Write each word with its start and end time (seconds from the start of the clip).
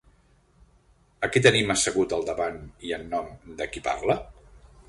A 1.27 1.29
qui 1.35 1.43
tenim 1.47 1.69
assegut 1.75 2.17
al 2.17 2.25
davant 2.31 2.59
i 2.89 2.97
en 3.01 3.07
nom 3.15 3.31
de 3.61 3.73
qui 3.75 3.89
parla? 3.91 4.19